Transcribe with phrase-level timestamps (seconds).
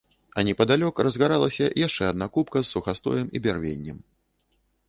[0.37, 3.97] А непадалёк разгаралася яшчэ адна купка з сухастоем і бярвеннем.